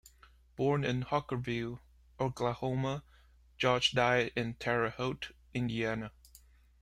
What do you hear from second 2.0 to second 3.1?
Oklahoma,